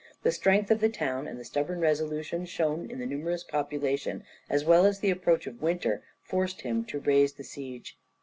[0.23, 4.65] The strength of the town and the stubborn resolution shown by the numerous population as
[4.65, 7.99] well as the approach of winter forced him to raise the siege.